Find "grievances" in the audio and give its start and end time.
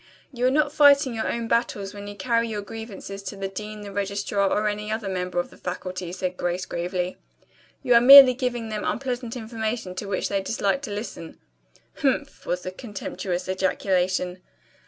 2.63-3.21